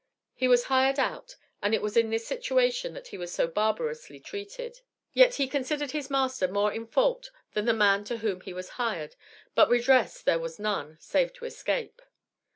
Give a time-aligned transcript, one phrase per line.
[0.33, 4.19] He was hired out, and it was in this situation that he was so barbarously
[4.19, 4.81] treated.
[5.13, 8.69] Yet he considered his master more in fault than the man to whom he was
[8.81, 9.15] hired,
[9.53, 12.01] but redress there was none, save to escape.